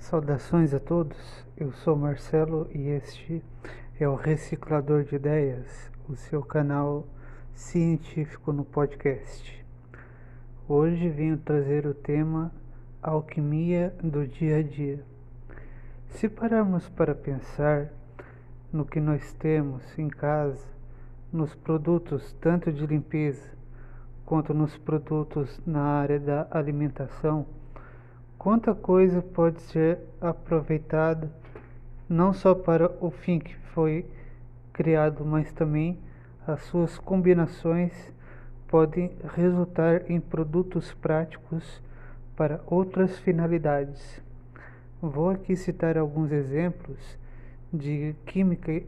Saudações 0.00 0.72
a 0.72 0.80
todos, 0.80 1.44
eu 1.58 1.72
sou 1.72 1.94
Marcelo 1.94 2.66
e 2.74 2.88
este 2.88 3.44
é 4.00 4.08
o 4.08 4.14
Reciclador 4.14 5.04
de 5.04 5.14
Ideias, 5.14 5.92
o 6.08 6.16
seu 6.16 6.42
canal 6.42 7.06
científico 7.52 8.50
no 8.50 8.64
podcast. 8.64 9.64
Hoje 10.66 11.06
venho 11.10 11.36
trazer 11.36 11.86
o 11.86 11.92
tema 11.92 12.50
Alquimia 13.02 13.94
do 14.02 14.26
Dia 14.26 14.56
a 14.56 14.62
Dia. 14.62 15.04
Se 16.08 16.30
pararmos 16.30 16.88
para 16.88 17.14
pensar 17.14 17.92
no 18.72 18.86
que 18.86 19.00
nós 19.00 19.34
temos 19.34 19.82
em 19.98 20.08
casa, 20.08 20.66
nos 21.30 21.54
produtos 21.54 22.32
tanto 22.40 22.72
de 22.72 22.86
limpeza 22.86 23.50
quanto 24.24 24.54
nos 24.54 24.76
produtos 24.78 25.60
na 25.66 25.82
área 25.82 26.18
da 26.18 26.48
alimentação, 26.50 27.46
quanta 28.40 28.74
coisa 28.74 29.20
pode 29.20 29.60
ser 29.60 29.98
aproveitada 30.18 31.30
não 32.08 32.32
só 32.32 32.54
para 32.54 32.90
o 32.98 33.10
fim 33.10 33.38
que 33.38 33.54
foi 33.74 34.06
criado, 34.72 35.26
mas 35.26 35.52
também 35.52 35.98
as 36.46 36.62
suas 36.62 36.98
combinações 36.98 37.92
podem 38.66 39.10
resultar 39.36 40.10
em 40.10 40.18
produtos 40.18 40.94
práticos 40.94 41.82
para 42.34 42.62
outras 42.64 43.18
finalidades. 43.18 44.22
Vou 45.02 45.28
aqui 45.28 45.54
citar 45.54 45.98
alguns 45.98 46.32
exemplos 46.32 47.18
de 47.70 48.14
química 48.24 48.82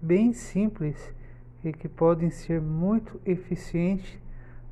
bem 0.00 0.32
simples 0.32 1.14
e 1.62 1.70
que 1.70 1.86
podem 1.86 2.30
ser 2.30 2.62
muito 2.62 3.20
eficientes 3.26 4.18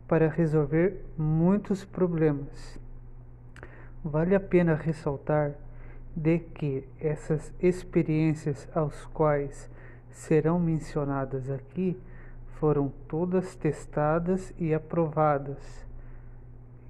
para 0.08 0.30
resolver 0.30 1.04
muitos 1.18 1.84
problemas. 1.84 2.87
Vale 4.04 4.34
a 4.34 4.40
pena 4.40 4.74
ressaltar 4.74 5.54
de 6.14 6.38
que 6.38 6.88
essas 7.00 7.52
experiências 7.60 8.68
aos 8.74 9.06
quais 9.06 9.68
serão 10.10 10.58
mencionadas 10.58 11.50
aqui 11.50 11.98
foram 12.58 12.92
todas 13.08 13.54
testadas 13.56 14.52
e 14.58 14.72
aprovadas. 14.72 15.86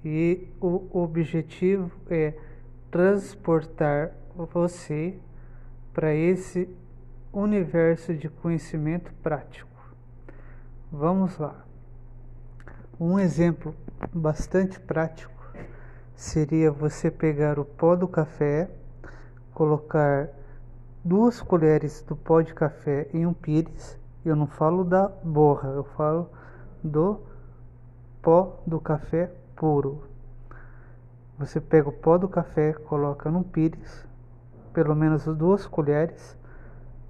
E 0.03 0.47
o 0.61 0.87
objetivo 0.91 1.91
é 2.09 2.33
transportar 2.89 4.11
você 4.35 5.17
para 5.93 6.13
esse 6.13 6.69
universo 7.33 8.13
de 8.13 8.29
conhecimento 8.29 9.11
prático. 9.21 9.69
Vamos 10.91 11.37
lá. 11.37 11.65
Um 12.99 13.19
exemplo 13.19 13.75
bastante 14.13 14.79
prático 14.79 15.38
seria 16.19 16.69
você 16.69 17.09
pegar 17.09 17.57
o 17.57 17.63
pó 17.63 17.95
do 17.95 18.05
café, 18.05 18.69
colocar 19.53 20.27
duas 21.01 21.41
colheres 21.41 22.01
do 22.01 22.13
pó 22.13 22.41
de 22.41 22.53
café 22.53 23.07
em 23.13 23.25
um 23.25 23.33
pires. 23.33 23.97
Eu 24.25 24.35
não 24.35 24.45
falo 24.45 24.83
da 24.83 25.07
borra, 25.07 25.69
eu 25.69 25.85
falo 25.85 26.29
do 26.83 27.21
pó 28.21 28.59
do 28.67 28.81
café 28.81 29.31
puro. 29.55 30.03
Você 31.37 31.61
pega 31.61 31.87
o 31.87 31.93
pó 31.93 32.17
do 32.17 32.27
café, 32.27 32.73
coloca 32.73 33.31
num 33.31 33.41
pires, 33.41 34.05
pelo 34.73 34.93
menos 34.93 35.23
duas 35.23 35.65
colheres. 35.65 36.37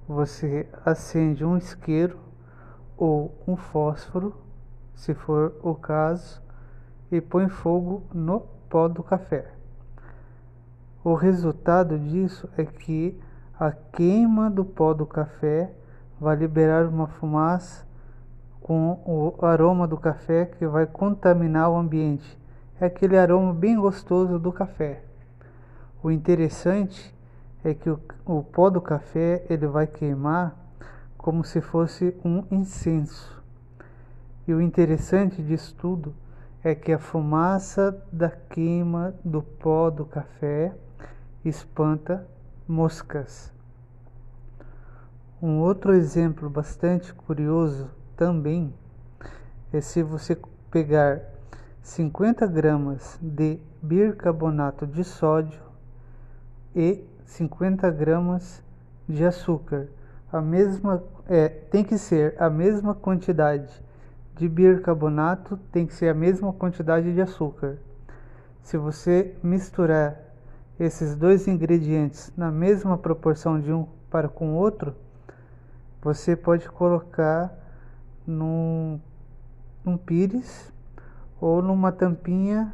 Você 0.07 0.69
acende 0.85 1.43
um 1.43 1.57
isqueiro 1.57 2.19
ou 2.95 3.33
um 3.47 3.57
fósforo, 3.57 4.35
se 4.93 5.15
for 5.15 5.55
o 5.63 5.73
caso, 5.73 6.39
e 7.11 7.19
põe 7.19 7.47
fogo 7.49 8.03
no 8.13 8.41
pó 8.69 8.87
do 8.87 9.03
café. 9.03 9.45
O 11.03 11.13
resultado 11.13 11.97
disso 11.97 12.49
é 12.57 12.65
que 12.65 13.19
a 13.59 13.71
queima 13.71 14.49
do 14.49 14.63
pó 14.63 14.93
do 14.93 15.05
café 15.05 15.71
vai 16.19 16.35
liberar 16.35 16.85
uma 16.85 17.07
fumaça 17.07 17.85
com 18.61 19.01
o 19.05 19.45
aroma 19.45 19.87
do 19.87 19.97
café 19.97 20.45
que 20.45 20.67
vai 20.67 20.85
contaminar 20.85 21.69
o 21.69 21.77
ambiente. 21.77 22.37
É 22.79 22.85
aquele 22.85 23.17
aroma 23.17 23.53
bem 23.53 23.77
gostoso 23.77 24.37
do 24.37 24.51
café. 24.51 25.03
O 26.03 26.11
interessante 26.11 27.13
é 27.63 27.73
que 27.73 27.89
o, 27.89 27.99
o 28.25 28.43
pó 28.43 28.69
do 28.69 28.79
café 28.79 29.45
ele 29.49 29.67
vai 29.67 29.87
queimar 29.87 30.55
como 31.17 31.43
se 31.43 31.59
fosse 31.61 32.15
um 32.23 32.43
incenso. 32.51 33.41
E 34.47 34.53
o 34.53 34.61
interessante 34.61 35.41
disso 35.41 35.75
tudo 35.75 36.13
é 36.63 36.75
que 36.75 36.91
a 36.91 36.99
fumaça 36.99 37.97
da 38.11 38.29
queima 38.29 39.13
do 39.23 39.41
pó 39.41 39.89
do 39.89 40.05
café 40.05 40.73
espanta 41.43 42.27
moscas. 42.67 43.53
Um 45.41 45.59
outro 45.59 45.93
exemplo 45.93 46.49
bastante 46.49 47.13
curioso 47.13 47.89
também 48.17 48.73
é 49.71 49.79
se 49.79 50.03
você 50.03 50.37
pegar 50.69 51.21
50 51.81 52.45
gramas 52.47 53.17
de 53.21 53.57
bicarbonato 53.81 54.85
de 54.85 55.03
sódio 55.03 55.61
e 56.75 57.01
50 57.25 57.89
gramas 57.89 58.61
de 59.07 59.23
açúcar. 59.23 59.87
A 60.31 60.41
mesma 60.41 61.01
é, 61.25 61.47
tem 61.47 61.85
que 61.85 61.97
ser 61.97 62.35
a 62.37 62.49
mesma 62.49 62.93
quantidade 62.93 63.81
de 64.39 64.47
bicarbonato 64.47 65.57
tem 65.69 65.85
que 65.85 65.93
ser 65.93 66.07
a 66.07 66.13
mesma 66.13 66.53
quantidade 66.53 67.13
de 67.13 67.21
açúcar. 67.21 67.77
Se 68.63 68.77
você 68.77 69.35
misturar 69.43 70.17
esses 70.79 71.13
dois 71.13 71.45
ingredientes 71.45 72.31
na 72.37 72.49
mesma 72.49 72.97
proporção 72.97 73.59
de 73.59 73.73
um 73.73 73.85
para 74.09 74.29
com 74.29 74.53
o 74.53 74.55
outro, 74.55 74.95
você 76.01 76.37
pode 76.37 76.69
colocar 76.69 77.53
num, 78.25 78.97
num 79.83 79.97
pires 79.97 80.71
ou 81.41 81.61
numa 81.61 81.91
tampinha 81.91 82.73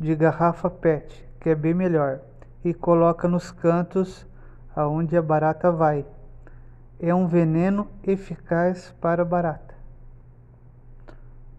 de 0.00 0.12
garrafa 0.16 0.68
PET, 0.68 1.24
que 1.38 1.50
é 1.50 1.54
bem 1.54 1.72
melhor, 1.72 2.18
e 2.64 2.74
coloca 2.74 3.28
nos 3.28 3.52
cantos 3.52 4.26
aonde 4.74 5.16
a 5.16 5.22
barata 5.22 5.70
vai. 5.70 6.04
É 6.98 7.14
um 7.14 7.28
veneno 7.28 7.86
eficaz 8.02 8.92
para 9.00 9.24
barata. 9.24 9.75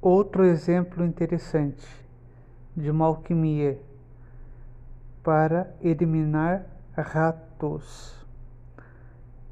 Outro 0.01 0.45
exemplo 0.45 1.03
interessante 1.03 1.85
de 2.75 2.91
uma 2.91 3.07
alquimia 3.07 3.81
para 5.23 5.73
eliminar 5.81 6.65
ratos. 6.95 8.15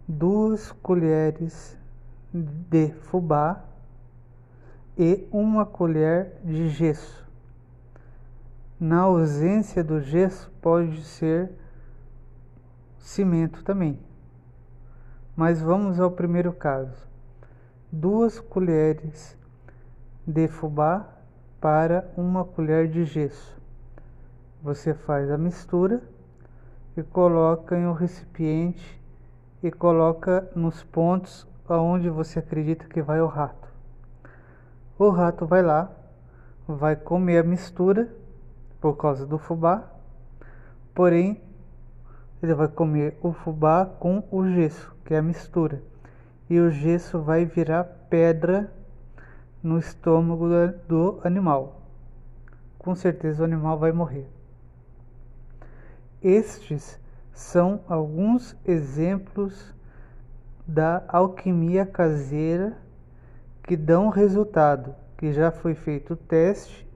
Duas 0.07 0.71
colheres 0.71 1.75
de 2.31 2.91
fubá 2.93 3.65
e 4.95 5.27
uma 5.31 5.65
colher 5.65 6.33
de 6.43 6.69
gesso. 6.69 7.25
Na 8.79 9.01
ausência 9.01 9.83
do 9.83 9.99
gesso, 9.99 10.51
pode 10.61 11.03
ser 11.03 11.51
cimento 12.99 13.63
também. 13.63 13.99
Mas 15.35 15.59
vamos 15.59 15.99
ao 15.99 16.11
primeiro 16.11 16.53
caso. 16.53 16.95
Duas 17.91 18.39
colheres 18.39 19.35
de 20.27 20.47
fubá 20.47 21.05
para 21.61 22.09
uma 22.17 22.43
colher 22.43 22.87
de 22.87 23.05
gesso. 23.05 23.55
Você 24.63 24.93
faz 24.93 25.29
a 25.29 25.37
mistura 25.37 26.01
e 26.97 27.03
coloca 27.03 27.77
em 27.77 27.85
um 27.85 27.93
recipiente 27.93 28.99
e 29.61 29.71
coloca 29.71 30.49
nos 30.55 30.83
pontos 30.83 31.47
aonde 31.67 32.09
você 32.09 32.39
acredita 32.39 32.85
que 32.85 33.01
vai 33.01 33.21
o 33.21 33.27
rato. 33.27 33.67
O 34.97 35.09
rato 35.09 35.45
vai 35.45 35.61
lá, 35.61 35.91
vai 36.67 36.95
comer 36.95 37.39
a 37.39 37.43
mistura 37.43 38.09
por 38.79 38.95
causa 38.95 39.25
do 39.25 39.37
fubá, 39.37 39.83
porém 40.93 41.41
ele 42.41 42.53
vai 42.53 42.67
comer 42.67 43.17
o 43.21 43.33
fubá 43.33 43.85
com 43.85 44.23
o 44.31 44.47
gesso, 44.47 44.95
que 45.03 45.13
é 45.13 45.17
a 45.17 45.23
mistura, 45.23 45.81
e 46.49 46.59
o 46.59 46.69
gesso 46.69 47.19
vai 47.19 47.45
virar 47.45 47.83
pedra 48.09 48.71
no 49.65 49.79
estômago 49.79 50.47
do 50.87 51.19
animal. 51.23 51.81
Com 52.77 52.93
certeza 52.93 53.41
o 53.41 53.45
animal 53.45 53.79
vai 53.79 53.91
morrer. 53.91 54.29
Estes 56.21 56.99
são 57.33 57.81
alguns 57.89 58.55
exemplos 58.63 59.73
da 60.67 61.03
alquimia 61.07 61.83
caseira 61.83 62.77
que 63.63 63.75
dão 63.75 64.09
resultado, 64.09 64.93
que 65.17 65.33
já 65.33 65.49
foi 65.49 65.73
feito 65.73 66.13
o 66.13 66.15
teste 66.15 66.87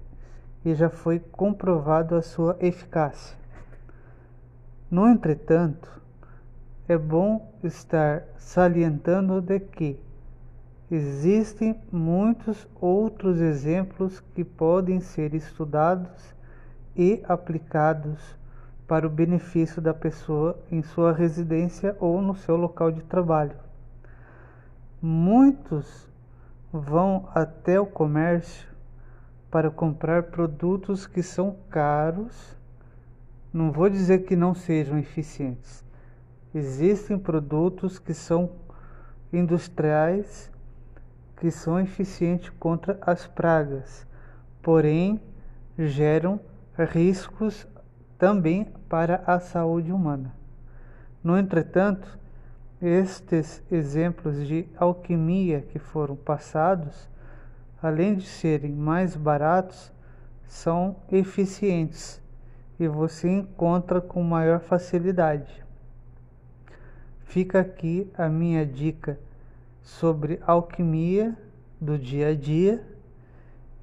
e 0.63 0.75
já 0.75 0.91
foi 0.91 1.17
comprovado 1.17 2.13
a 2.13 2.21
sua 2.21 2.55
eficácia. 2.59 3.35
No 4.91 5.07
entretanto, 5.09 5.99
é 6.87 6.95
bom 6.95 7.51
estar 7.63 8.25
salientando 8.37 9.41
de 9.41 9.59
que 9.59 9.99
Existem 10.91 11.79
muitos 11.91 12.67
outros 12.81 13.39
exemplos 13.39 14.19
que 14.33 14.43
podem 14.43 14.99
ser 14.99 15.35
estudados 15.35 16.33
e 16.95 17.23
aplicados 17.27 18.19
para 18.87 19.05
o 19.05 19.09
benefício 19.09 19.79
da 19.79 19.93
pessoa 19.93 20.59
em 20.71 20.81
sua 20.81 21.13
residência 21.13 21.95
ou 21.99 22.23
no 22.23 22.35
seu 22.35 22.55
local 22.55 22.91
de 22.91 23.03
trabalho. 23.03 23.55
Muitos 24.99 26.09
vão 26.73 27.29
até 27.35 27.79
o 27.79 27.85
comércio 27.85 28.67
para 29.51 29.69
comprar 29.69 30.23
produtos 30.23 31.05
que 31.05 31.21
são 31.21 31.55
caros. 31.69 32.57
Não 33.53 33.71
vou 33.71 33.91
dizer 33.91 34.25
que 34.25 34.35
não 34.35 34.55
sejam 34.55 34.97
eficientes. 34.97 35.85
Existem 36.53 37.19
produtos 37.19 37.99
que 37.99 38.13
são 38.13 38.49
industriais 39.31 40.51
que 41.39 41.49
são 41.49 41.79
eficientes 41.79 42.49
contra 42.59 42.97
as 43.01 43.25
pragas, 43.25 44.05
porém 44.61 45.19
geram 45.77 46.39
riscos 46.77 47.65
também 48.17 48.65
para 48.89 49.23
a 49.25 49.39
saúde 49.39 49.91
humana. 49.91 50.33
No 51.23 51.37
entretanto, 51.37 52.19
estes 52.81 53.63
exemplos 53.71 54.45
de 54.47 54.67
alquimia 54.77 55.61
que 55.61 55.79
foram 55.79 56.15
passados, 56.15 57.09
além 57.81 58.15
de 58.15 58.25
serem 58.25 58.71
mais 58.71 59.15
baratos, 59.15 59.91
são 60.47 60.95
eficientes 61.11 62.21
e 62.79 62.87
você 62.87 63.29
encontra 63.29 64.01
com 64.01 64.23
maior 64.23 64.59
facilidade. 64.59 65.63
Fica 67.25 67.59
aqui 67.59 68.09
a 68.17 68.27
minha 68.27 68.65
dica 68.65 69.19
sobre 69.81 70.39
alquimia 70.45 71.37
do 71.79 71.97
dia 71.97 72.29
a 72.29 72.35
dia 72.35 72.83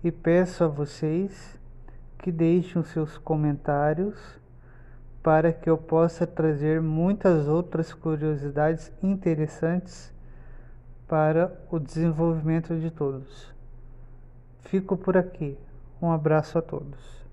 e 0.02 0.12
peço 0.12 0.64
a 0.64 0.68
vocês 0.68 1.58
que 2.18 2.30
deixem 2.30 2.82
seus 2.82 3.18
comentários 3.18 4.16
para 5.22 5.52
que 5.52 5.68
eu 5.68 5.76
possa 5.76 6.26
trazer 6.26 6.80
muitas 6.80 7.48
outras 7.48 7.92
curiosidades 7.92 8.92
interessantes 9.02 10.12
para 11.08 11.52
o 11.70 11.78
desenvolvimento 11.78 12.78
de 12.78 12.90
todos. 12.90 13.52
Fico 14.60 14.96
por 14.96 15.16
aqui. 15.16 15.56
Um 16.00 16.12
abraço 16.12 16.58
a 16.58 16.62
todos. 16.62 17.25